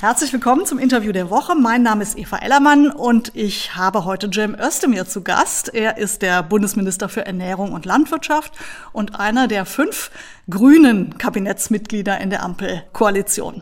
[0.00, 1.54] Herzlich willkommen zum Interview der Woche.
[1.54, 5.74] Mein Name ist Eva Ellermann und ich habe heute Cem Özdemir zu Gast.
[5.74, 8.54] Er ist der Bundesminister für Ernährung und Landwirtschaft
[8.94, 10.10] und einer der fünf
[10.48, 13.60] grünen Kabinettsmitglieder in der Ampelkoalition.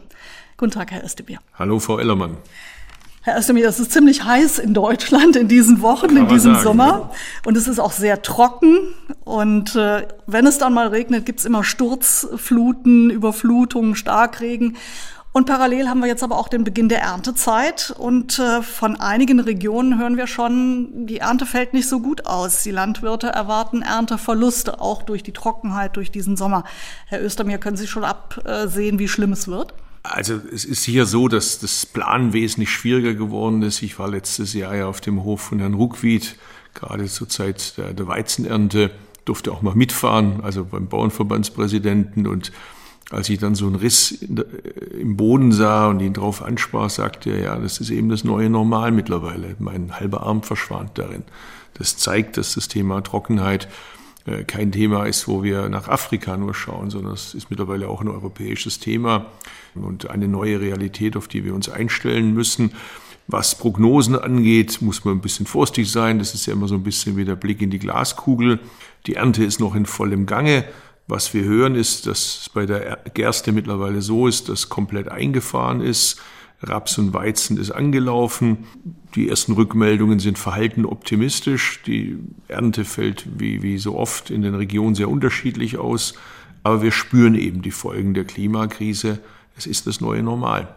[0.56, 1.40] Guten Tag, Herr Özdemir.
[1.58, 2.36] Hallo, Frau Ellermann.
[3.22, 7.10] Herr Özdemir, es ist ziemlich heiß in Deutschland in diesen Wochen, in diesem sagen, Sommer.
[7.46, 8.94] Und es ist auch sehr trocken.
[9.24, 14.76] Und äh, wenn es dann mal regnet, gibt es immer Sturzfluten, Überflutungen, Starkregen.
[15.38, 17.94] Und parallel haben wir jetzt aber auch den Beginn der Erntezeit.
[17.96, 22.64] Und äh, von einigen Regionen hören wir schon, die Ernte fällt nicht so gut aus.
[22.64, 26.64] Die Landwirte erwarten Ernteverluste, auch durch die Trockenheit, durch diesen Sommer.
[27.06, 29.74] Herr Östermir, können Sie schon absehen, wie schlimm es wird?
[30.02, 33.80] Also es ist sicher so, dass das Plan wesentlich schwieriger geworden ist.
[33.82, 36.34] Ich war letztes Jahr ja auf dem Hof von Herrn Ruckwied,
[36.74, 38.90] gerade zur Zeit der, der Weizenernte,
[39.24, 42.50] durfte auch mal mitfahren, also beim Bauernverbandspräsidenten und
[43.10, 44.44] als ich dann so einen Riss der,
[44.98, 48.50] im Boden sah und ihn darauf ansprach, sagte er, ja, das ist eben das neue
[48.50, 49.56] Normal mittlerweile.
[49.58, 51.24] Mein halber Arm verschwand darin.
[51.74, 53.68] Das zeigt, dass das Thema Trockenheit
[54.26, 58.00] äh, kein Thema ist, wo wir nach Afrika nur schauen, sondern es ist mittlerweile auch
[58.02, 59.26] ein europäisches Thema
[59.74, 62.72] und eine neue Realität, auf die wir uns einstellen müssen.
[63.26, 66.18] Was Prognosen angeht, muss man ein bisschen vorsichtig sein.
[66.18, 68.58] Das ist ja immer so ein bisschen wie der Blick in die Glaskugel.
[69.06, 70.64] Die Ernte ist noch in vollem Gange.
[71.08, 75.80] Was wir hören, ist, dass es bei der Gerste mittlerweile so ist, dass komplett eingefahren
[75.80, 76.20] ist.
[76.62, 78.66] Raps und Weizen ist angelaufen.
[79.14, 81.82] Die ersten Rückmeldungen sind verhalten optimistisch.
[81.86, 86.12] Die Ernte fällt wie, wie so oft in den Regionen sehr unterschiedlich aus.
[86.62, 89.20] Aber wir spüren eben die Folgen der Klimakrise.
[89.56, 90.74] Es ist das neue Normal.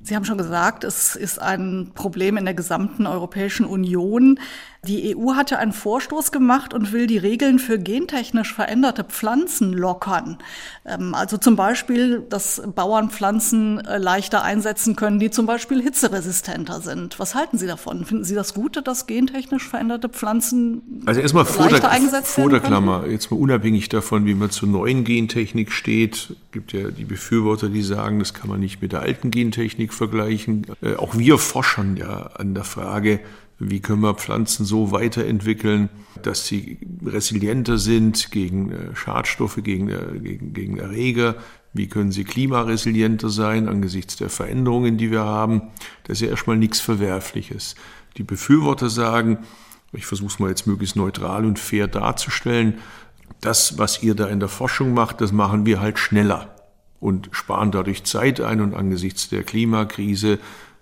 [0.00, 4.38] Sie haben schon gesagt, es ist ein Problem in der gesamten Europäischen Union.
[4.86, 9.72] Die EU hat ja einen Vorstoß gemacht und will die Regeln für gentechnisch veränderte Pflanzen
[9.72, 10.38] lockern.
[10.84, 16.80] Ähm, also zum Beispiel, dass Bauern Pflanzen äh, leichter einsetzen können, die zum Beispiel hitzeresistenter
[16.80, 17.18] sind.
[17.18, 18.04] Was halten Sie davon?
[18.04, 22.50] Finden Sie das Gute, dass gentechnisch veränderte Pflanzen also erstmal vor leichter der, eingesetzt vor
[22.50, 26.90] der Klammer, jetzt mal unabhängig davon, wie man zur neuen Gentechnik steht, Es gibt ja
[26.90, 30.66] die Befürworter, die sagen, das kann man nicht mit der alten Gentechnik vergleichen.
[30.82, 33.20] Äh, auch wir forschen ja an der Frage,
[33.58, 35.88] wie können wir Pflanzen so weiterentwickeln,
[36.22, 41.36] dass sie resilienter sind gegen äh, Schadstoffe, gegen, äh, gegen, gegen Erreger?
[41.72, 45.62] Wie können sie klimaresilienter sein angesichts der Veränderungen, die wir haben?
[46.04, 47.74] Das ist ja erstmal nichts Verwerfliches.
[48.16, 49.38] Die Befürworter sagen,
[49.92, 52.78] ich versuche es mal jetzt möglichst neutral und fair darzustellen,
[53.40, 56.54] das, was ihr da in der Forschung macht, das machen wir halt schneller
[57.00, 60.38] und sparen dadurch Zeit ein und angesichts der Klimakrise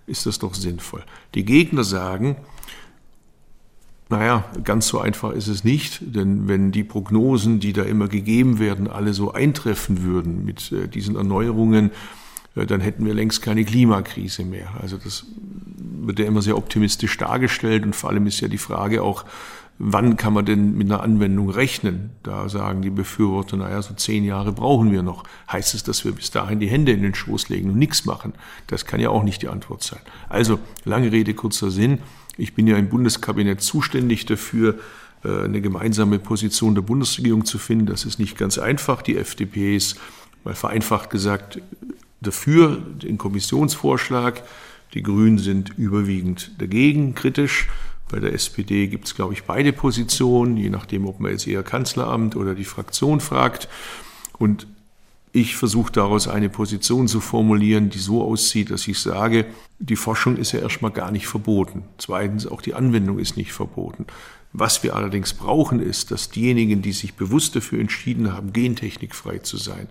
[0.07, 1.03] ist das doch sinnvoll.
[1.35, 2.37] Die Gegner sagen,
[4.09, 8.59] naja, ganz so einfach ist es nicht, denn wenn die Prognosen, die da immer gegeben
[8.59, 11.91] werden, alle so eintreffen würden mit äh, diesen Erneuerungen,
[12.55, 14.69] äh, dann hätten wir längst keine Klimakrise mehr.
[14.81, 15.25] Also das
[16.05, 19.25] wird ja immer sehr optimistisch dargestellt und vor allem ist ja die Frage auch,
[19.79, 22.11] wann kann man denn mit einer Anwendung rechnen?
[22.23, 25.23] Da sagen die Befürworter, naja, so zehn Jahre brauchen wir noch.
[25.51, 28.33] Heißt es, dass wir bis dahin die Hände in den Schoß legen und nichts machen?
[28.67, 29.99] Das kann ja auch nicht die Antwort sein.
[30.29, 31.99] Also, lange Rede, kurzer Sinn.
[32.37, 34.79] Ich bin ja im Bundeskabinett zuständig dafür,
[35.23, 37.85] äh, eine gemeinsame Position der Bundesregierung zu finden.
[37.85, 39.01] Das ist nicht ganz einfach.
[39.01, 39.99] Die FDP ist,
[40.43, 41.61] mal vereinfacht gesagt,
[42.21, 44.43] dafür den Kommissionsvorschlag.
[44.93, 47.67] Die Grünen sind überwiegend dagegen, kritisch.
[48.09, 51.63] Bei der SPD gibt es, glaube ich, beide Positionen, je nachdem, ob man jetzt eher
[51.63, 53.67] Kanzleramt oder die Fraktion fragt.
[54.37, 54.67] Und
[55.35, 59.47] ich versuche daraus eine Position zu formulieren, die so aussieht, dass ich sage,
[59.79, 61.83] die Forschung ist ja erstmal gar nicht verboten.
[61.97, 64.05] Zweitens, auch die Anwendung ist nicht verboten.
[64.53, 69.57] Was wir allerdings brauchen, ist, dass diejenigen, die sich bewusst dafür entschieden haben, gentechnikfrei zu
[69.57, 69.87] sein,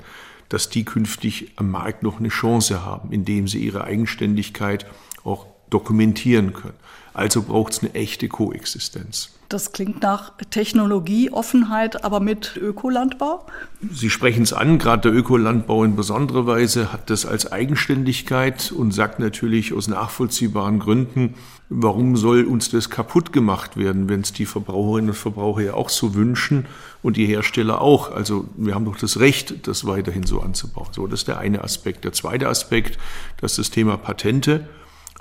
[0.49, 4.87] dass die künftig am Markt noch eine Chance haben, indem sie ihre Eigenständigkeit
[5.25, 6.79] auch dokumentieren können.
[7.15, 9.33] Also braucht es eine echte Koexistenz.
[9.53, 13.45] Das klingt nach Technologieoffenheit, aber mit Ökolandbau?
[13.91, 18.93] Sie sprechen es an, gerade der Ökolandbau in besonderer Weise hat das als Eigenständigkeit und
[18.93, 21.35] sagt natürlich aus nachvollziehbaren Gründen,
[21.69, 25.91] warum soll uns das kaputt gemacht werden, wenn es die Verbraucherinnen und Verbraucher ja auch
[25.91, 26.65] so wünschen
[27.03, 28.11] und die Hersteller auch.
[28.11, 30.89] Also wir haben doch das Recht, das weiterhin so anzubauen.
[30.93, 32.05] So, das ist der eine Aspekt.
[32.05, 32.99] Der zweite Aspekt,
[33.39, 34.67] das ist das Thema Patente.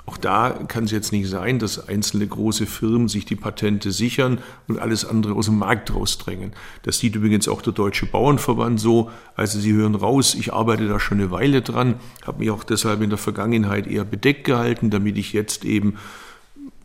[0.04, 4.38] Auch da kann es jetzt nicht sein, dass einzelne große Firmen sich die Patente sichern
[4.66, 6.52] und alles andere aus dem Markt rausdrängen.
[6.82, 9.10] Das sieht übrigens auch der Deutsche Bauernverband so.
[9.36, 11.94] Also Sie hören raus, ich arbeite da schon eine Weile dran,
[12.26, 15.98] habe mich auch deshalb in der Vergangenheit eher bedeckt gehalten, damit ich jetzt eben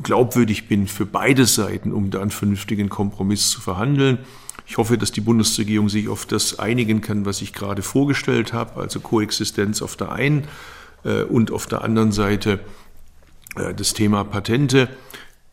[0.03, 4.19] glaubwürdig bin für beide Seiten, um da einen vernünftigen Kompromiss zu verhandeln.
[4.67, 8.79] Ich hoffe, dass die Bundesregierung sich auf das einigen kann, was ich gerade vorgestellt habe,
[8.79, 10.43] also Koexistenz auf der einen
[11.03, 12.59] äh, und auf der anderen Seite
[13.75, 14.89] das Thema Patente,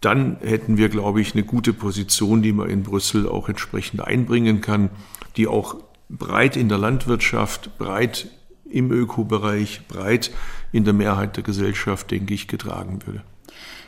[0.00, 4.60] dann hätten wir, glaube ich, eine gute Position, die man in Brüssel auch entsprechend einbringen
[4.60, 4.90] kann,
[5.36, 5.76] die auch
[6.10, 8.28] breit in der Landwirtschaft, breit
[8.68, 10.30] im Ökobereich, breit
[10.72, 13.22] in der Mehrheit der Gesellschaft, denke ich, getragen würde.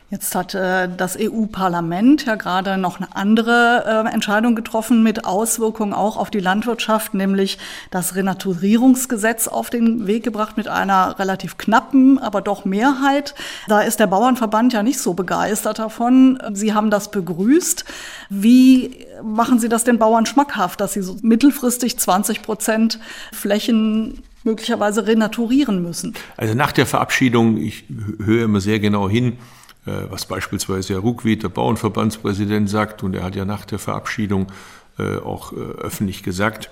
[0.08, 5.92] Jetzt hat äh, das EU-Parlament ja gerade noch eine andere äh, Entscheidung getroffen mit Auswirkungen
[5.92, 7.58] auch auf die Landwirtschaft, nämlich
[7.90, 13.34] das Renaturierungsgesetz auf den Weg gebracht mit einer relativ knappen, aber doch Mehrheit.
[13.66, 16.40] Da ist der Bauernverband ja nicht so begeistert davon.
[16.52, 17.84] Sie haben das begrüßt.
[18.30, 23.00] Wie machen Sie das den Bauern schmackhaft, dass sie so mittelfristig 20 Prozent
[23.32, 26.14] Flächen möglicherweise renaturieren müssen?
[26.36, 27.86] Also nach der Verabschiedung, ich
[28.24, 29.38] höre immer sehr genau hin,
[29.86, 34.48] was beispielsweise Herr Ruckwied, der Bauernverbandspräsident, sagt, und er hat ja nach der Verabschiedung
[34.98, 36.70] äh, auch äh, öffentlich gesagt,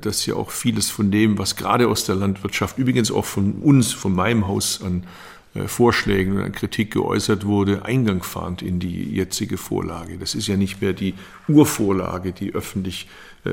[0.00, 3.92] dass ja auch vieles von dem, was gerade aus der Landwirtschaft, übrigens auch von uns,
[3.92, 5.04] von meinem Haus an
[5.66, 10.18] Vorschlägen und an Kritik geäußert wurde, Eingang fand in die jetzige Vorlage.
[10.18, 11.14] Das ist ja nicht mehr die
[11.48, 13.08] Urvorlage, die öffentlich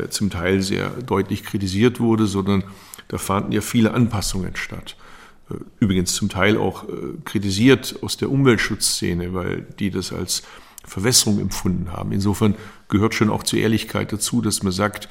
[0.10, 2.64] zum Teil sehr deutlich kritisiert wurde, sondern
[3.08, 4.96] da fanden ja viele Anpassungen statt.
[5.50, 6.92] Äh, übrigens zum Teil auch äh,
[7.26, 10.44] kritisiert aus der Umweltschutzszene, weil die das als
[10.86, 12.12] Verwässerung empfunden haben.
[12.12, 12.56] Insofern
[12.88, 15.10] gehört schon auch zur Ehrlichkeit dazu, dass man sagt,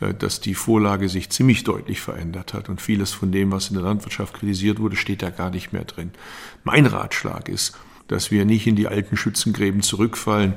[0.00, 3.74] äh, dass die Vorlage sich ziemlich deutlich verändert hat und vieles von dem, was in
[3.74, 6.10] der Landwirtschaft kritisiert wurde, steht da gar nicht mehr drin.
[6.62, 7.76] Mein Ratschlag ist,
[8.08, 10.54] dass wir nicht in die alten Schützengräben zurückfallen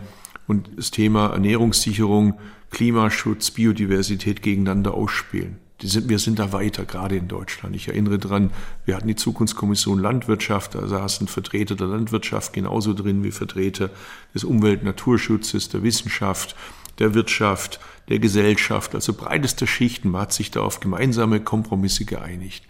[0.47, 2.39] und das Thema Ernährungssicherung,
[2.71, 7.75] Klimaschutz, Biodiversität gegeneinander ausspielen sind, wir sind da weiter, gerade in Deutschland.
[7.75, 8.51] Ich erinnere dran,
[8.85, 13.91] wir hatten die Zukunftskommission Landwirtschaft, da saßen Vertreter der Landwirtschaft genauso drin wie Vertreter
[14.33, 16.55] des Umwelt- Naturschutzes, der Wissenschaft,
[16.97, 17.79] der Wirtschaft,
[18.09, 20.09] der Gesellschaft, also breiteste Schichten.
[20.09, 22.65] Man hat sich da auf gemeinsame Kompromisse geeinigt.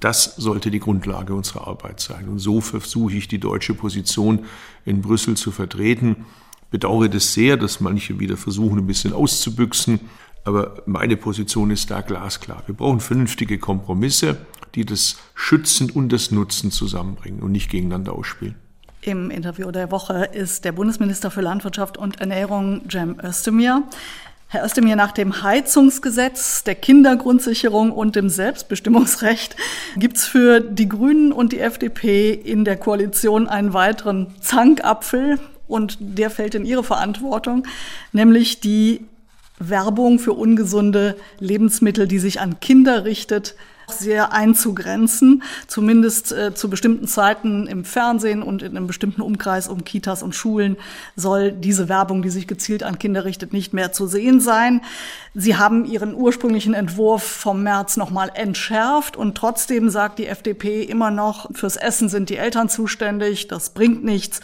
[0.00, 2.28] Das sollte die Grundlage unserer Arbeit sein.
[2.28, 4.44] Und so versuche ich die deutsche Position
[4.84, 6.26] in Brüssel zu vertreten.
[6.70, 10.00] Bedauere das sehr, dass manche wieder versuchen, ein bisschen auszubüchsen.
[10.46, 12.62] Aber meine Position ist da glasklar.
[12.66, 14.36] Wir brauchen vernünftige Kompromisse,
[14.76, 18.54] die das Schützen und das Nutzen zusammenbringen und nicht gegeneinander ausspielen.
[19.02, 23.82] Im Interview der Woche ist der Bundesminister für Landwirtschaft und Ernährung, Cem Özdemir.
[24.46, 29.56] Herr Özdemir, nach dem Heizungsgesetz, der Kindergrundsicherung und dem Selbstbestimmungsrecht
[29.96, 35.98] gibt es für die Grünen und die FDP in der Koalition einen weiteren Zankapfel und
[35.98, 37.66] der fällt in ihre Verantwortung,
[38.12, 39.00] nämlich die
[39.58, 43.54] Werbung für ungesunde Lebensmittel, die sich an Kinder richtet,
[43.88, 49.84] sehr einzugrenzen, zumindest äh, zu bestimmten Zeiten im Fernsehen und in einem bestimmten Umkreis um
[49.84, 50.76] Kitas und Schulen
[51.14, 54.82] soll diese Werbung, die sich gezielt an Kinder richtet, nicht mehr zu sehen sein.
[55.34, 61.10] Sie haben ihren ursprünglichen Entwurf vom März nochmal entschärft und trotzdem sagt die FDP immer
[61.10, 64.40] noch, fürs Essen sind die Eltern zuständig, das bringt nichts.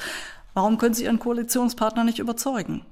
[0.54, 2.82] Warum können Sie Ihren Koalitionspartner nicht überzeugen?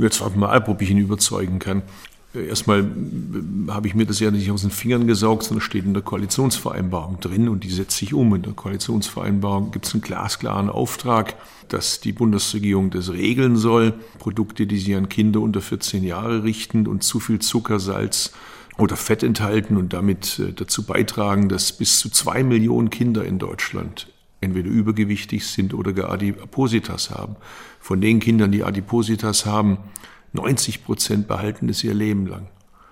[0.00, 1.82] Jetzt warten wir ab, ob ich ihn überzeugen kann.
[2.32, 2.88] Erstmal
[3.68, 7.18] habe ich mir das ja nicht aus den Fingern gesaugt, sondern steht in der Koalitionsvereinbarung
[7.18, 8.32] drin und die setzt sich um.
[8.36, 11.34] In der Koalitionsvereinbarung gibt es einen glasklaren Auftrag,
[11.68, 13.94] dass die Bundesregierung das regeln soll.
[14.20, 18.32] Produkte, die sich an Kinder unter 14 Jahre richten und zu viel Zucker, Salz
[18.78, 23.40] oder Fett enthalten und damit äh, dazu beitragen, dass bis zu zwei Millionen Kinder in
[23.40, 24.06] Deutschland
[24.40, 27.36] entweder übergewichtig sind oder gar Adipositas haben.
[27.78, 29.78] Von den Kindern, die Adipositas haben,
[30.32, 32.48] 90 Prozent behalten es ihr Leben lang.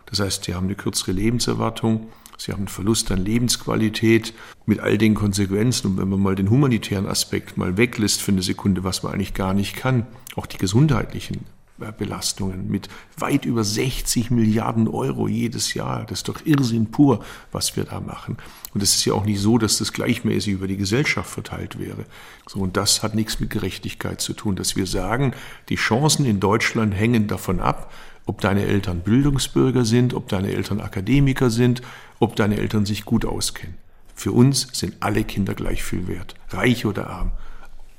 [0.06, 4.34] Das heißt, sie haben eine kürzere Lebenserwartung, sie haben einen Verlust an Lebensqualität
[4.66, 5.88] mit all den Konsequenzen.
[5.88, 9.34] Und wenn man mal den humanitären Aspekt mal weglässt für eine Sekunde, was man eigentlich
[9.34, 11.46] gar nicht kann, auch die gesundheitlichen
[11.78, 16.04] Belastungen mit weit über 60 Milliarden Euro jedes Jahr.
[16.04, 18.36] Das ist doch Irrsinn pur, was wir da machen.
[18.74, 22.04] Und es ist ja auch nicht so, dass das gleichmäßig über die Gesellschaft verteilt wäre.
[22.48, 25.32] So, und das hat nichts mit Gerechtigkeit zu tun, dass wir sagen,
[25.68, 27.92] die Chancen in Deutschland hängen davon ab,
[28.26, 31.82] ob deine Eltern Bildungsbürger sind, ob deine Eltern Akademiker sind,
[32.18, 33.76] ob deine Eltern sich gut auskennen.
[34.14, 37.30] Für uns sind alle Kinder gleich viel wert, reich oder arm.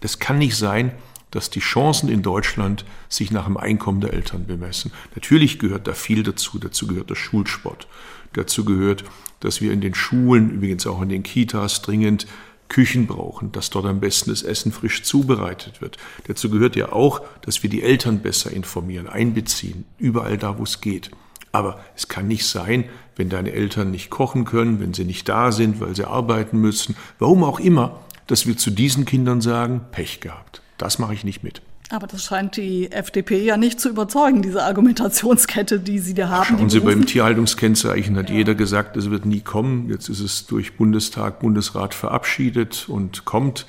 [0.01, 0.91] Das kann nicht sein,
[1.31, 4.91] dass die Chancen in Deutschland sich nach dem Einkommen der Eltern bemessen.
[5.15, 6.59] Natürlich gehört da viel dazu.
[6.59, 7.87] Dazu gehört der Schulsport.
[8.33, 9.03] Dazu gehört,
[9.39, 12.27] dass wir in den Schulen, übrigens auch in den Kitas dringend
[12.67, 15.97] Küchen brauchen, dass dort am besten das Essen frisch zubereitet wird.
[16.27, 20.79] Dazu gehört ja auch, dass wir die Eltern besser informieren, einbeziehen, überall da, wo es
[20.79, 21.09] geht.
[21.51, 25.51] Aber es kann nicht sein, wenn deine Eltern nicht kochen können, wenn sie nicht da
[25.51, 30.19] sind, weil sie arbeiten müssen, warum auch immer, dass wir zu diesen Kindern sagen, Pech
[30.19, 30.61] gehabt.
[30.79, 31.61] Das mache ich nicht mit.
[31.91, 36.57] Aber das scheint die FDP ja nicht zu überzeugen, diese Argumentationskette, die Sie da haben.
[36.57, 38.37] Schauen Sie, beim Tierhaltungskennzeichen hat ja.
[38.37, 39.89] jeder gesagt, es wird nie kommen.
[39.89, 43.65] Jetzt ist es durch Bundestag, Bundesrat verabschiedet und kommt.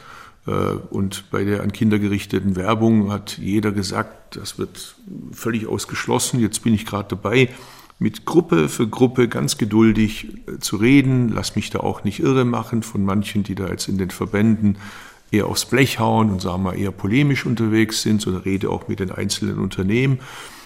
[0.46, 4.96] Äh, und bei der an Kinder gerichteten Werbung hat jeder gesagt, das wird
[5.32, 6.40] völlig ausgeschlossen.
[6.40, 7.48] Jetzt bin ich gerade dabei,
[7.98, 11.30] mit Gruppe für Gruppe ganz geduldig äh, zu reden.
[11.30, 14.76] Lass mich da auch nicht irre machen von manchen, die da jetzt in den Verbänden
[15.30, 19.00] eher aufs Blech hauen und sagen wir eher polemisch unterwegs sind, sondern rede auch mit
[19.00, 20.20] den einzelnen Unternehmen.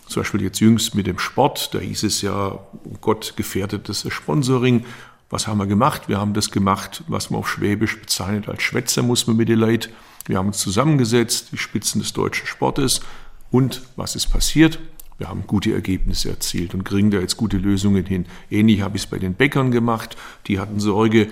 [0.07, 4.85] Zum Beispiel jetzt jüngst mit dem Sport, da hieß es ja, oh Gott, gefährdetes Sponsoring.
[5.31, 6.09] Was haben wir gemacht?
[6.09, 9.59] Wir haben das gemacht, was man auf Schwäbisch bezeichnet als Schwätzer, muss man mit den
[9.59, 9.91] Leid.
[10.27, 13.01] Wir haben uns zusammengesetzt, die Spitzen des deutschen Sportes.
[13.51, 14.79] Und was ist passiert?
[15.17, 18.27] Wir haben gute Ergebnisse erzielt und kriegen da jetzt gute Lösungen hin.
[18.51, 20.17] Ähnlich habe ich es bei den Bäckern gemacht.
[20.49, 21.29] Die hatten Sorge,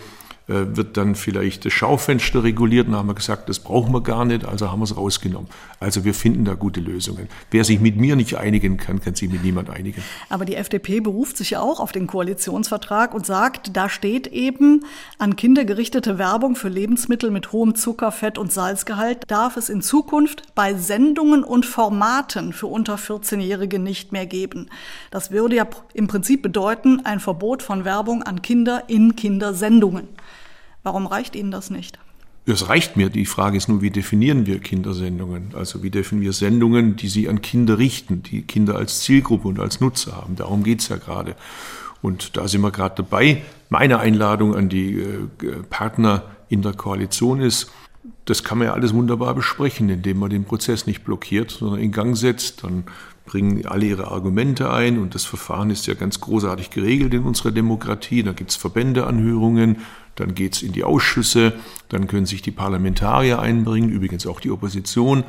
[0.47, 2.89] wird dann vielleicht das Schaufenster reguliert.
[2.89, 5.49] Dann haben wir gesagt, das brauchen wir gar nicht, also haben wir es rausgenommen.
[5.81, 7.29] Also wir finden da gute Lösungen.
[7.51, 10.03] Wer sich mit mir nicht einigen kann, kann sich mit niemand einigen.
[10.29, 14.85] Aber die FDP beruft sich ja auch auf den Koalitionsvertrag und sagt, da steht eben,
[15.19, 19.83] an Kinder gerichtete Werbung für Lebensmittel mit hohem Zucker, Fett und Salzgehalt darf es in
[19.83, 24.69] Zukunft bei Sendungen und Formaten für unter 14-Jährige nicht mehr geben.
[25.11, 30.09] Das würde ja im Prinzip bedeuten, ein Verbot von Werbung an Kinder in Kindersendungen.
[30.83, 31.99] Warum reicht Ihnen das nicht?
[32.45, 33.09] Es reicht mir.
[33.09, 35.55] Die Frage ist nur, wie definieren wir Kindersendungen?
[35.55, 39.61] Also wie definieren wir Sendungen, die sie an Kinder richten, die Kinder als Zielgruppe und
[39.61, 40.35] als Nutzer haben?
[40.35, 41.37] Darum geht es ja gerade.
[42.01, 43.43] Und da sind wir gerade dabei.
[43.69, 45.29] Meine Einladung an die äh,
[45.71, 47.71] Partner in der Koalition ist,
[48.25, 51.93] das kann man ja alles wunderbar besprechen, indem man den Prozess nicht blockiert, sondern in
[51.93, 52.65] Gang setzt.
[52.65, 52.85] Dann
[53.25, 57.53] bringen alle ihre Argumente ein und das Verfahren ist ja ganz großartig geregelt in unserer
[57.53, 58.25] Demokratie.
[58.25, 59.79] Da gibt es Verbändeanhörungen,
[60.17, 61.55] dann geht es in die Ausschüsse,
[61.89, 65.25] dann können sich die Parlamentarier einbringen, übrigens auch die Opposition.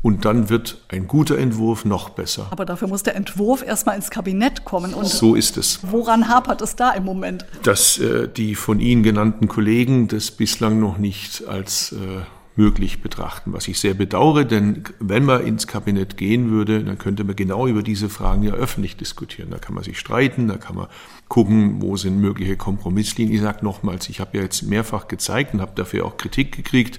[0.00, 2.46] Und dann wird ein guter Entwurf noch besser.
[2.50, 4.94] Aber dafür muss der Entwurf erstmal ins Kabinett kommen.
[4.94, 5.80] Und so ist es.
[5.82, 7.44] Woran hapert es da im Moment?
[7.64, 12.20] Dass äh, die von Ihnen genannten Kollegen das bislang noch nicht als äh,
[12.58, 17.22] möglich betrachten, was ich sehr bedauere, denn wenn man ins Kabinett gehen würde, dann könnte
[17.22, 19.50] man genau über diese Fragen ja öffentlich diskutieren.
[19.50, 20.88] Da kann man sich streiten, da kann man
[21.28, 23.36] gucken, wo sind mögliche Kompromisslinien.
[23.36, 26.98] Ich sage nochmals, ich habe ja jetzt mehrfach gezeigt und habe dafür auch Kritik gekriegt.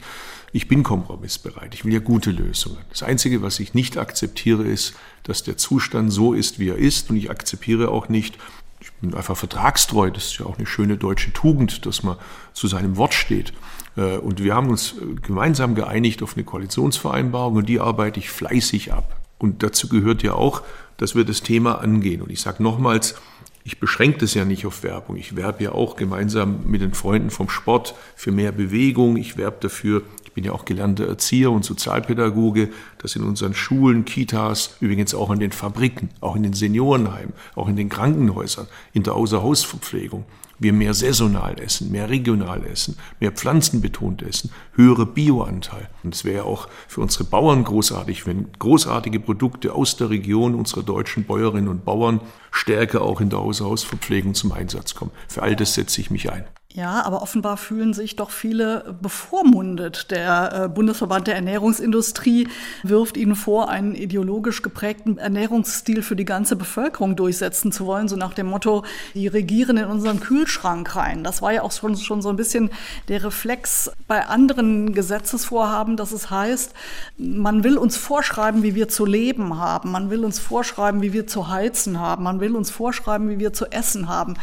[0.54, 1.74] Ich bin kompromissbereit.
[1.74, 2.78] Ich will ja gute Lösungen.
[2.90, 7.10] Das Einzige, was ich nicht akzeptiere, ist, dass der Zustand so ist, wie er ist.
[7.10, 8.38] Und ich akzeptiere auch nicht,
[8.80, 10.12] ich bin einfach vertragstreu.
[10.12, 12.18] Das ist ja auch eine schöne deutsche Tugend, dass man
[12.54, 13.54] zu seinem Wort steht.
[13.96, 18.94] Äh, und wir haben uns gemeinsam geeinigt auf eine Koalitionsvereinbarung und die arbeite ich fleißig
[18.94, 19.20] ab.
[19.38, 20.64] Und dazu gehört ja auch,
[20.98, 22.22] dass wir das Thema angehen.
[22.22, 23.16] Und ich sage nochmals,
[23.64, 25.16] ich beschränke das ja nicht auf Werbung.
[25.16, 29.16] Ich werbe ja auch gemeinsam mit den Freunden vom Sport für mehr Bewegung.
[29.18, 30.02] Ich werbe dafür,
[30.40, 32.70] bin ja auch gelernter Erzieher und Sozialpädagoge,
[33.00, 37.68] dass in unseren Schulen, Kitas, übrigens auch in den Fabriken, auch in den Seniorenheimen, auch
[37.68, 40.24] in den Krankenhäusern, in der Außerhausverpflegung,
[40.58, 45.90] wir mehr saisonal essen, mehr regional essen, mehr pflanzenbetont essen, höhere Bioanteil.
[46.04, 50.84] Und es wäre auch für unsere Bauern großartig, wenn großartige Produkte aus der Region unserer
[50.84, 55.12] deutschen Bäuerinnen und Bauern stärker auch in der Haushaltsverpflegung zum Einsatz kommen.
[55.28, 56.46] Für all das setze ich mich ein.
[56.72, 60.12] Ja, aber offenbar fühlen sich doch viele bevormundet.
[60.12, 62.48] Der äh, Bundesverband der Ernährungsindustrie
[62.84, 68.16] wirft ihnen vor, einen ideologisch geprägten Ernährungsstil für die ganze Bevölkerung durchsetzen zu wollen, so
[68.16, 68.84] nach dem Motto,
[69.16, 71.24] die regieren in unseren Kühlschrank rein.
[71.24, 72.70] Das war ja auch schon, schon so ein bisschen
[73.08, 76.76] der Reflex bei anderen Gesetzesvorhaben, dass es heißt,
[77.18, 81.26] man will uns vorschreiben, wie wir zu leben haben, man will uns vorschreiben, wie wir
[81.26, 84.36] zu heizen haben, man will uns vorschreiben, wie wir zu essen haben.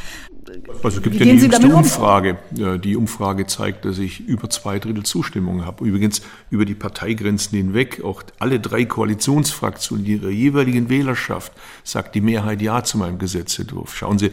[0.82, 2.38] Also es gibt ja die jüngste Umfrage.
[2.56, 2.80] Um?
[2.80, 5.84] Die Umfrage zeigt, dass ich über zwei Drittel Zustimmung habe.
[5.84, 8.02] Übrigens über die Parteigrenzen hinweg.
[8.04, 11.52] Auch alle drei Koalitionsfraktionen, ihrer jeweiligen Wählerschaft,
[11.84, 13.96] sagt die Mehrheit Ja zu meinem Gesetzentwurf.
[13.96, 14.30] Schauen Sie,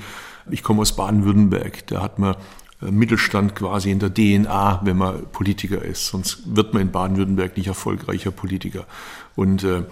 [0.49, 1.87] ich komme aus Baden-Württemberg.
[1.87, 2.35] Da hat man
[2.81, 6.07] äh, Mittelstand quasi in der DNA, wenn man Politiker ist.
[6.07, 8.85] Sonst wird man in Baden-Württemberg nicht erfolgreicher Politiker.
[9.35, 9.83] Und äh,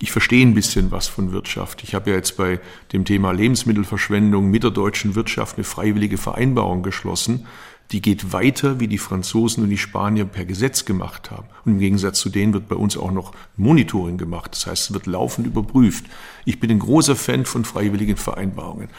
[0.00, 1.82] ich verstehe ein bisschen was von Wirtschaft.
[1.82, 2.60] Ich habe ja jetzt bei
[2.92, 7.46] dem Thema Lebensmittelverschwendung mit der deutschen Wirtschaft eine freiwillige Vereinbarung geschlossen.
[7.90, 11.48] Die geht weiter, wie die Franzosen und die Spanier per Gesetz gemacht haben.
[11.64, 14.52] Und im Gegensatz zu denen wird bei uns auch noch Monitoring gemacht.
[14.52, 16.04] Das heißt, es wird laufend überprüft.
[16.44, 18.90] Ich bin ein großer Fan von freiwilligen Vereinbarungen.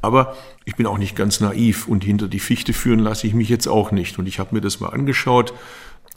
[0.00, 3.48] Aber ich bin auch nicht ganz naiv und hinter die Fichte führen lasse ich mich
[3.48, 4.18] jetzt auch nicht.
[4.18, 5.52] Und ich habe mir das mal angeschaut.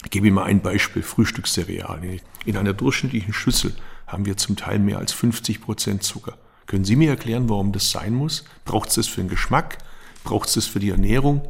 [0.05, 2.21] Ich gebe Ihnen mal ein Beispiel, Frühstückscerealien.
[2.45, 3.73] In einer durchschnittlichen Schüssel
[4.09, 6.37] haben wir zum Teil mehr als 50 Prozent Zucker.
[6.65, 8.43] Können Sie mir erklären, warum das sein muss?
[8.65, 9.77] Braucht es das für den Geschmack?
[10.23, 11.47] Braucht es das für die Ernährung?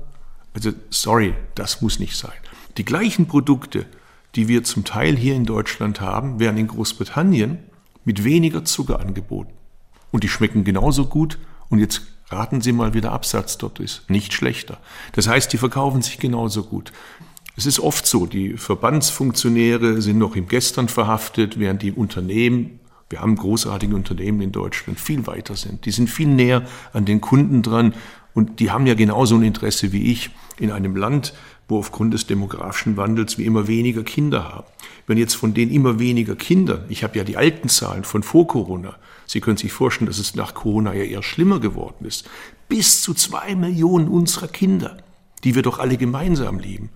[0.54, 2.32] Also, sorry, das muss nicht sein.
[2.78, 3.86] Die gleichen Produkte,
[4.36, 7.60] die wir zum Teil hier in Deutschland haben, werden in Großbritannien
[8.06, 9.54] mit weniger Zucker angeboten.
[10.12, 11.38] Und die schmecken genauso gut.
[11.70, 14.10] Und jetzt raten Sie mal, wie der Absatz dort ist.
[14.10, 14.78] Nicht schlechter.
[15.14, 16.92] Das heißt, die verkaufen sich genauso gut.
[17.60, 23.20] Es ist oft so, die Verbandsfunktionäre sind noch im Gestern verhaftet, während die Unternehmen, wir
[23.20, 25.84] haben großartige Unternehmen in Deutschland, viel weiter sind.
[25.84, 27.96] Die sind viel näher an den Kunden dran
[28.34, 31.34] und die haben ja genauso ein Interesse wie ich in einem Land,
[31.68, 34.68] wo aufgrund des demografischen Wandels wir immer weniger Kinder haben.
[35.06, 38.48] Wenn jetzt von den immer weniger Kindern, ich habe ja die alten Zahlen von vor
[38.48, 42.30] Corona, Sie können sich vorstellen, dass es nach Corona ja eher schlimmer geworden ist,
[42.70, 45.00] bis zu zwei Millionen unserer Kinder,
[45.44, 46.90] die wir doch alle gemeinsam lieben,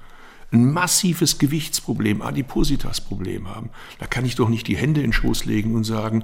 [0.54, 3.72] ein massives Gewichtsproblem, Adipositas-Problem haben.
[4.00, 6.24] Da kann ich doch nicht die Hände in den Schoß legen und sagen,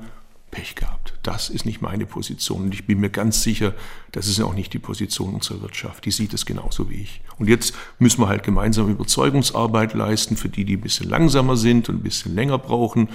[0.52, 1.14] Pech gehabt.
[1.22, 2.64] Das ist nicht meine Position.
[2.64, 3.76] Und ich bin mir ganz sicher,
[4.12, 6.06] das ist auch nicht die Position unserer Wirtschaft.
[6.06, 7.22] Die sieht es genauso wie ich.
[7.38, 11.90] Und jetzt müssen wir halt gemeinsam Überzeugungsarbeit leisten für die, die ein bisschen langsamer sind
[11.90, 13.10] und ein bisschen länger brauchen.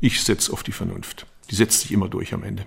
[0.00, 2.64] Ich setze auf die Vernunft die setzt sich immer durch am Ende.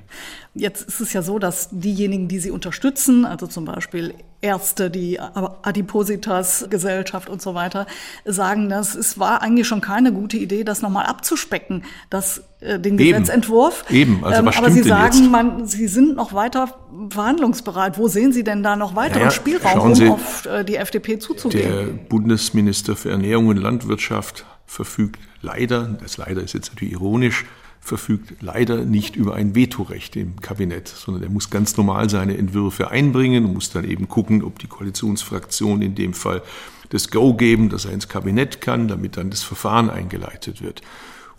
[0.54, 5.20] Jetzt ist es ja so, dass diejenigen, die sie unterstützen, also zum Beispiel Ärzte, die
[5.20, 7.88] Adipositas, Gesellschaft und so weiter,
[8.25, 13.00] sagen, dass es war eigentlich schon keine gute Idee, das nochmal abzuspecken, das, äh, den
[13.00, 13.24] Eben.
[13.24, 13.86] Gesetzentwurf.
[13.89, 16.75] Eben, also ähm, was Aber Sie sagen, man, Sie sind noch weiter
[17.10, 17.98] verhandlungsbereit.
[17.98, 21.18] Wo sehen Sie denn da noch weiteren naja, Spielraum, um Sie, auf äh, die FDP
[21.18, 21.72] zuzugehen?
[21.72, 27.46] Der Bundesminister für Ernährung und Landwirtschaft verfügt leider, das leider ist jetzt natürlich ironisch,
[27.86, 32.89] verfügt leider nicht über ein Vetorecht im Kabinett, sondern er muss ganz normal seine Entwürfe
[32.89, 36.42] einbringen und muss dann eben gucken, ob die Koalitionsfraktion in dem Fall
[36.89, 40.82] das Go geben, dass er ins Kabinett kann, damit dann das Verfahren eingeleitet wird.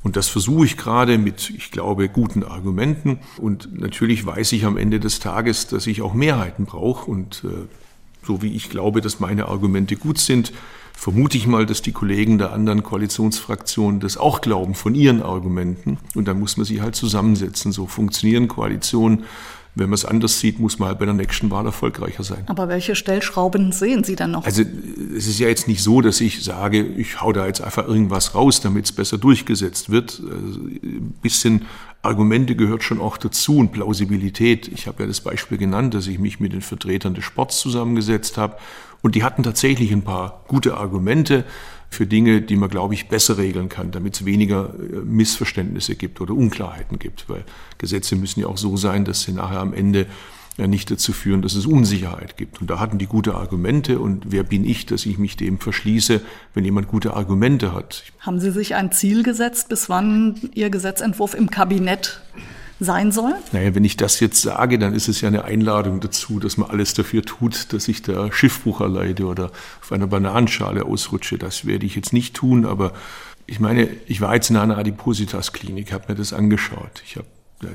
[0.04, 3.18] Und das versuche ich gerade mit, ich glaube, guten Argumenten.
[3.38, 7.10] Und natürlich weiß ich am Ende des Tages, dass ich auch Mehrheiten brauche.
[7.10, 7.66] Und äh,
[8.26, 10.52] so wie ich glaube, dass meine Argumente gut sind,
[10.92, 15.98] vermute ich mal, dass die Kollegen der anderen Koalitionsfraktionen das auch glauben von ihren Argumenten.
[16.14, 17.70] Und dann muss man sie halt zusammensetzen.
[17.70, 19.24] So funktionieren Koalitionen.
[19.78, 22.44] Wenn man es anders sieht, muss man halt bei der nächsten Wahl erfolgreicher sein.
[22.46, 24.46] Aber welche Stellschrauben sehen Sie dann noch?
[24.46, 24.62] Also
[25.14, 28.34] es ist ja jetzt nicht so, dass ich sage, ich hau da jetzt einfach irgendwas
[28.34, 30.22] raus, damit es besser durchgesetzt wird.
[30.22, 31.66] Also, ein bisschen
[32.00, 34.66] Argumente gehört schon auch dazu und Plausibilität.
[34.68, 38.38] Ich habe ja das Beispiel genannt, dass ich mich mit den Vertretern des Sports zusammengesetzt
[38.38, 38.56] habe
[39.02, 41.44] und die hatten tatsächlich ein paar gute Argumente
[41.90, 46.20] für Dinge, die man, glaube ich, besser regeln kann, damit es weniger äh, Missverständnisse gibt
[46.20, 47.28] oder Unklarheiten gibt.
[47.28, 47.44] Weil
[47.78, 50.06] Gesetze müssen ja auch so sein, dass sie nachher am Ende
[50.56, 52.60] ja nicht dazu führen, dass es Unsicherheit gibt.
[52.60, 53.98] Und da hatten die gute Argumente.
[53.98, 56.20] Und wer bin ich, dass ich mich dem verschließe,
[56.54, 58.04] wenn jemand gute Argumente hat?
[58.20, 62.22] Haben Sie sich ein Ziel gesetzt, bis wann Ihr Gesetzentwurf im Kabinett
[62.78, 63.34] sein soll?
[63.52, 66.70] Naja, wenn ich das jetzt sage, dann ist es ja eine Einladung dazu, dass man
[66.70, 71.38] alles dafür tut, dass ich da Schiffbruch erleide oder auf einer Bananenschale ausrutsche.
[71.38, 72.92] Das werde ich jetzt nicht tun, aber
[73.46, 77.02] ich meine, ich war jetzt in einer Adipositas-Klinik, habe mir das angeschaut.
[77.04, 77.26] Ich habe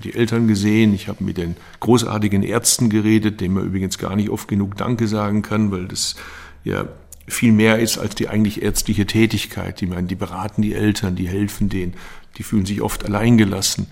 [0.03, 4.29] die Eltern gesehen, ich habe mit den großartigen Ärzten geredet, denen man übrigens gar nicht
[4.29, 6.15] oft genug Danke sagen kann, weil das
[6.63, 6.85] ja
[7.27, 9.81] viel mehr ist als die eigentlich ärztliche Tätigkeit.
[9.81, 11.93] Die meinen, die beraten die Eltern, die helfen denen,
[12.37, 13.87] die fühlen sich oft alleingelassen.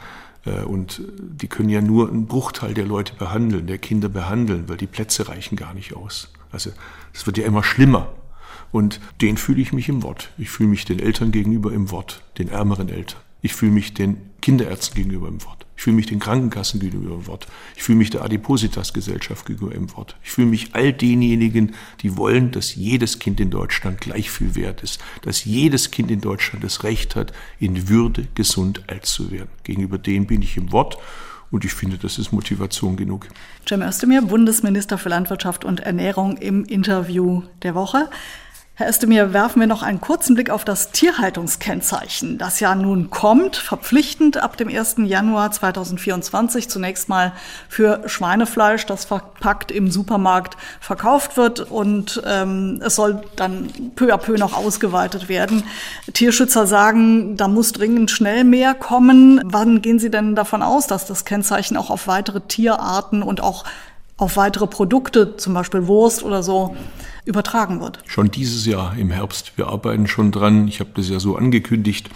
[0.46, 4.78] Äh, und die können ja nur einen Bruchteil der Leute behandeln, der Kinder behandeln, weil
[4.78, 6.32] die Plätze reichen gar nicht aus.
[6.52, 6.72] Also
[7.14, 8.12] es wird ja immer schlimmer.
[8.72, 10.30] Und den fühle ich mich im Wort.
[10.38, 13.20] Ich fühle mich den Eltern gegenüber im Wort, den ärmeren Eltern.
[13.42, 15.66] Ich fühle mich den Kinderärzten gegenüber im Wort.
[15.80, 17.48] Ich fühle mich den Krankenkassen gegenüber im Wort.
[17.78, 20.18] Ich fühle mich der Adipositas-Gesellschaft gegenüber im Wort.
[20.24, 24.84] Ich fühle mich all denjenigen, die wollen, dass jedes Kind in Deutschland gleich viel wert
[24.84, 25.00] ist.
[25.22, 29.50] Dass jedes Kind in Deutschland das Recht hat, in Würde gesund alt zu werden.
[29.64, 30.98] Gegenüber denen bin ich im Wort.
[31.52, 33.28] Und ich finde, das ist Motivation genug.
[33.68, 38.10] Cem Özdemir, Bundesminister für Landwirtschaft und Ernährung im Interview der Woche.
[38.80, 43.58] Herr Özdemir, werfen wir noch einen kurzen Blick auf das Tierhaltungskennzeichen, das ja nun kommt,
[43.58, 45.00] verpflichtend ab dem 1.
[45.00, 47.34] Januar 2024 zunächst mal
[47.68, 54.18] für Schweinefleisch, das verpackt im Supermarkt verkauft wird und ähm, es soll dann peu à
[54.18, 55.66] peu noch ausgeweitet werden.
[56.14, 59.42] Tierschützer sagen, da muss dringend schnell mehr kommen.
[59.44, 63.66] Wann gehen Sie denn davon aus, dass das Kennzeichen auch auf weitere Tierarten und auch
[64.20, 66.76] auf weitere Produkte, zum Beispiel Wurst oder so,
[67.26, 68.00] übertragen wird.
[68.06, 69.54] Schon dieses Jahr im Herbst.
[69.56, 70.68] Wir arbeiten schon dran.
[70.68, 72.10] Ich habe das ja so angekündigt,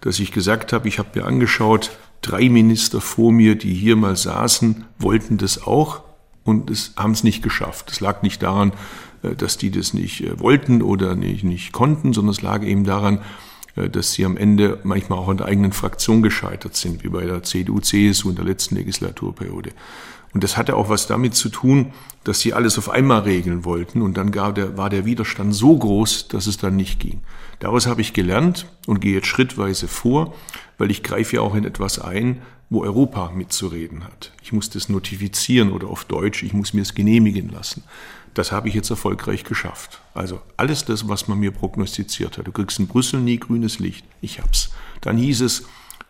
[0.00, 1.90] dass ich gesagt habe, ich habe mir angeschaut,
[2.22, 6.02] drei Minister vor mir, die hier mal saßen, wollten das auch
[6.42, 7.90] und haben es nicht geschafft.
[7.90, 8.72] Es lag nicht daran,
[9.22, 12.84] äh, dass die das nicht äh, wollten oder nicht, nicht konnten, sondern es lag eben
[12.84, 13.20] daran,
[13.76, 17.24] äh, dass sie am Ende manchmal auch an der eigenen Fraktion gescheitert sind, wie bei
[17.24, 19.70] der CDU, CSU in der letzten Legislaturperiode.
[20.34, 21.92] Und das hatte auch was damit zu tun,
[22.24, 24.02] dass sie alles auf einmal regeln wollten.
[24.02, 27.22] Und dann der, war der Widerstand so groß, dass es dann nicht ging.
[27.60, 30.34] Daraus habe ich gelernt und gehe jetzt schrittweise vor,
[30.76, 34.32] weil ich greife ja auch in etwas ein, wo Europa mitzureden hat.
[34.42, 37.84] Ich muss das notifizieren oder auf Deutsch, ich muss mir es genehmigen lassen.
[38.32, 40.00] Das habe ich jetzt erfolgreich geschafft.
[40.14, 42.48] Also alles das, was man mir prognostiziert hat.
[42.48, 44.04] Du kriegst in Brüssel nie grünes Licht.
[44.20, 44.70] Ich hab's.
[45.00, 45.66] Dann hieß es,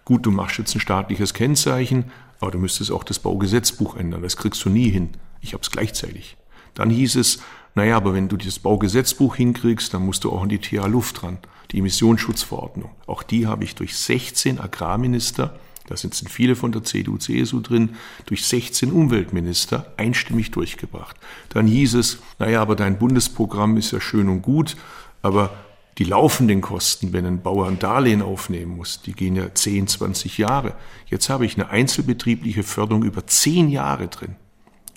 [0.07, 2.07] gut, du machst jetzt ein staatliches Kennzeichen,
[2.41, 4.23] aber du müsstest auch das Baugesetzbuch ändern.
[4.23, 5.11] Das kriegst du nie hin.
[5.41, 6.37] Ich hab's gleichzeitig.
[6.75, 7.41] Dann hieß es,
[7.75, 11.23] naja, aber wenn du das Baugesetzbuch hinkriegst, dann musst du auch an die TH Luft
[11.23, 11.39] dran,
[11.71, 12.91] die Emissionsschutzverordnung.
[13.07, 17.97] Auch die habe ich durch 16 Agrarminister da sind viele von der CDU, CSU drin,
[18.27, 21.17] durch 16 Umweltminister einstimmig durchgebracht.
[21.51, 24.77] Dann hieß es, naja, aber dein Bundesprogramm ist ja schön und gut,
[25.21, 25.53] aber
[25.99, 30.39] die laufenden Kosten, wenn ein Bauer ein Darlehen aufnehmen muss, die gehen ja 10, 20
[30.39, 30.75] Jahre.
[31.07, 34.37] Jetzt habe ich eine einzelbetriebliche Förderung über 10 Jahre drin.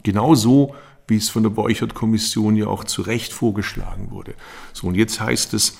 [0.04, 0.76] Genauso
[1.08, 4.34] wie es von der Beuchert-Kommission ja auch zu Recht vorgeschlagen wurde.
[4.74, 5.78] So, und jetzt heißt es,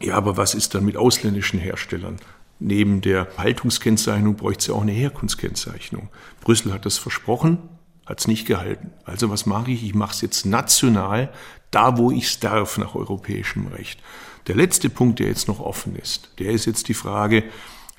[0.00, 2.16] ja, aber was ist dann mit ausländischen Herstellern?
[2.58, 6.08] Neben der Haltungskennzeichnung bräuchte es ja auch eine Herkunftskennzeichnung.
[6.40, 7.58] Brüssel hat das versprochen,
[8.06, 8.92] hat es nicht gehalten.
[9.04, 9.84] Also was mache ich?
[9.84, 11.30] Ich mache es jetzt national,
[11.70, 14.00] da wo ich es darf, nach europäischem Recht.
[14.50, 17.44] Der letzte Punkt, der jetzt noch offen ist, der ist jetzt die Frage,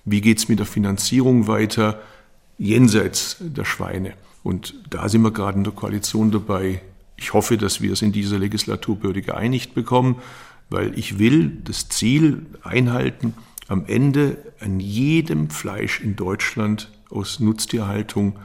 [0.03, 2.01] wie geht es mit der Finanzierung weiter
[2.57, 4.15] jenseits der Schweine?
[4.43, 6.81] Und da sind wir gerade in der Koalition dabei.
[7.15, 10.17] Ich hoffe, dass wir es in dieser Legislaturperiode geeinigt bekommen,
[10.69, 13.33] weil ich will das Ziel einhalten,
[13.69, 18.35] am Ende an jedem Fleisch in Deutschland aus Nutztierhaltung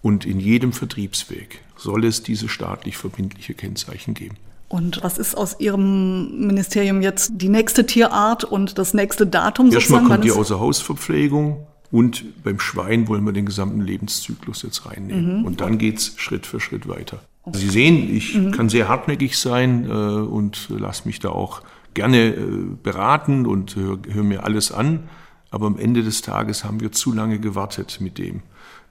[0.00, 4.38] und in jedem Vertriebsweg soll es diese staatlich verbindliche Kennzeichen geben.
[4.74, 9.70] Und was ist aus Ihrem Ministerium jetzt die nächste Tierart und das nächste Datum?
[9.70, 15.38] Erstmal kommt die Außerhausverpflegung und beim Schwein wollen wir den gesamten Lebenszyklus jetzt reinnehmen.
[15.38, 15.44] Mhm.
[15.44, 17.20] Und dann geht es Schritt für Schritt weiter.
[17.52, 18.50] Sie sehen, ich mhm.
[18.50, 21.62] kann sehr hartnäckig sein äh, und lasse mich da auch
[21.94, 22.36] gerne äh,
[22.82, 25.04] beraten und höre hör mir alles an.
[25.52, 28.42] Aber am Ende des Tages haben wir zu lange gewartet mit dem,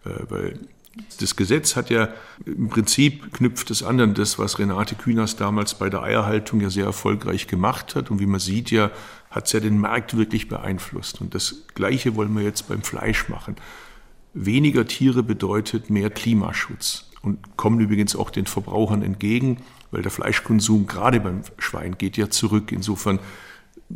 [0.06, 0.60] äh, weil
[1.19, 2.10] das Gesetz hat ja
[2.45, 6.69] im Prinzip knüpft es an an das, was Renate Künast damals bei der Eierhaltung ja
[6.69, 8.12] sehr erfolgreich gemacht hat.
[8.12, 8.91] Und wie man sieht ja,
[9.32, 11.21] hat es ja den Markt wirklich beeinflusst.
[11.21, 13.56] Und das Gleiche wollen wir jetzt beim Fleisch machen.
[14.34, 19.58] Weniger Tiere bedeutet mehr Klimaschutz und kommen übrigens auch den Verbrauchern entgegen
[19.93, 22.71] weil der Fleischkonsum gerade beim Schwein geht ja zurück.
[22.71, 23.19] Insofern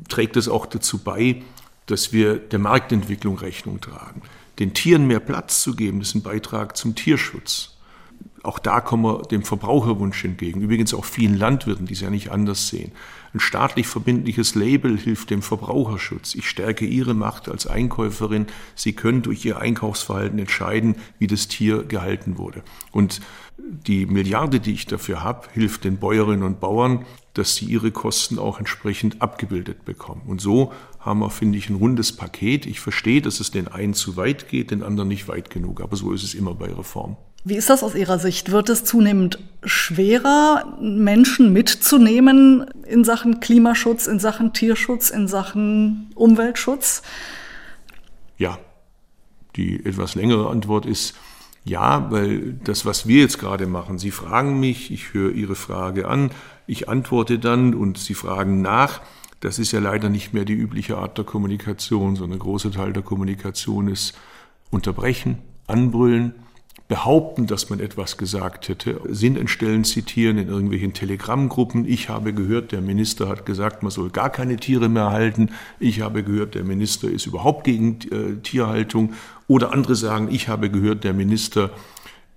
[0.08, 1.42] trägt es auch dazu bei,
[1.88, 4.22] dass wir der Marktentwicklung Rechnung tragen.
[4.60, 7.78] Den Tieren mehr Platz zu geben, ist ein Beitrag zum Tierschutz.
[8.44, 10.62] Auch da kommen wir dem Verbraucherwunsch entgegen.
[10.62, 12.92] Übrigens auch vielen Landwirten, die es ja nicht anders sehen.
[13.34, 16.34] Ein staatlich verbindliches Label hilft dem Verbraucherschutz.
[16.34, 18.48] Ich stärke Ihre Macht als Einkäuferin.
[18.74, 22.64] Sie können durch Ihr Einkaufsverhalten entscheiden, wie das Tier gehalten wurde.
[22.92, 23.22] Und
[23.58, 27.06] die Milliarde, die ich dafür habe, hilft den Bäuerinnen und Bauern,
[27.38, 30.24] dass sie ihre Kosten auch entsprechend abgebildet bekommen.
[30.28, 32.66] Und so haben wir, finde ich, ein rundes Paket.
[32.66, 35.82] Ich verstehe, dass es den einen zu weit geht, den anderen nicht weit genug.
[35.82, 37.18] Aber so ist es immer bei Reform.
[37.44, 38.52] Wie ist das aus Ihrer Sicht?
[38.52, 47.04] Wird es zunehmend schwerer, Menschen mitzunehmen in Sachen Klimaschutz, in Sachen Tierschutz, in Sachen Umweltschutz?
[48.38, 48.60] Ja,
[49.56, 51.16] die etwas längere Antwort ist
[51.68, 56.08] ja, weil das, was wir jetzt gerade machen, Sie fragen mich, ich höre Ihre Frage
[56.08, 56.32] an,
[56.66, 59.02] ich antworte dann und Sie fragen nach.
[59.42, 62.94] Das ist ja leider nicht mehr die übliche Art der Kommunikation, sondern ein großer Teil
[62.94, 64.18] der Kommunikation ist
[64.72, 66.34] unterbrechen, anbrüllen,
[66.88, 71.86] behaupten, dass man etwas gesagt hätte, Sinn entstellen, zitieren in irgendwelchen Telegrammgruppen.
[71.86, 75.50] Ich habe gehört, der Minister hat gesagt, man soll gar keine Tiere mehr halten.
[75.80, 79.14] Ich habe gehört, der Minister ist überhaupt gegen äh, Tierhaltung.
[79.48, 81.72] Oder andere sagen, ich habe gehört, der Minister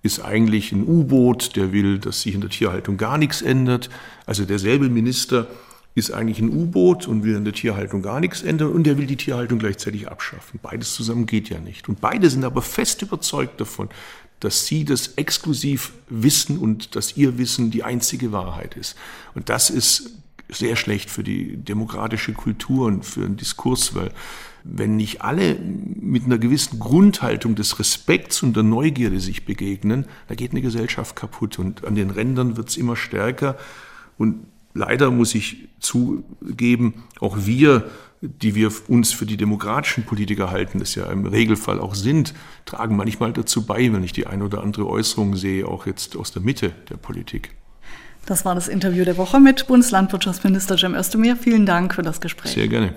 [0.02, 3.90] ist eigentlich ein U-Boot, der will, dass sich in der Tierhaltung gar nichts ändert.
[4.26, 5.46] Also derselbe Minister
[5.94, 9.06] ist eigentlich ein U-Boot und will in der Tierhaltung gar nichts ändern und der will
[9.06, 10.60] die Tierhaltung gleichzeitig abschaffen.
[10.62, 11.88] Beides zusammen geht ja nicht.
[11.88, 13.88] Und beide sind aber fest überzeugt davon,
[14.40, 18.96] dass sie das exklusiv wissen und dass ihr Wissen die einzige Wahrheit ist.
[19.34, 20.10] Und das ist
[20.48, 24.10] sehr schlecht für die demokratische Kultur und für den Diskurs, weil
[24.64, 30.34] wenn nicht alle mit einer gewissen Grundhaltung des Respekts und der Neugierde sich begegnen, da
[30.34, 33.56] geht eine Gesellschaft kaputt und an den Rändern wird es immer stärker.
[34.18, 37.90] Und leider muss ich zugeben, auch wir
[38.22, 42.34] die wir uns für die demokratischen Politiker halten, das ja im Regelfall auch sind,
[42.66, 46.32] tragen manchmal dazu bei, wenn ich die ein oder andere Äußerung sehe, auch jetzt aus
[46.32, 47.54] der Mitte der Politik.
[48.26, 51.36] Das war das Interview der Woche mit Bundeslandwirtschaftsminister Cem Özdemir.
[51.36, 52.52] Vielen Dank für das Gespräch.
[52.52, 52.94] Sehr gerne.